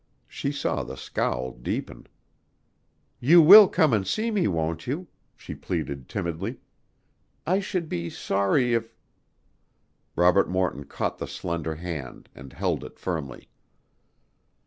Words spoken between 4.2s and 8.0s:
me, won't you?" she pleaded timidly. "I should